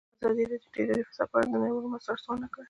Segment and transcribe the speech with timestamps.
[0.17, 2.59] ازادي راډیو د اداري فساد په اړه د نړیوالو مرستو ارزونه کړې.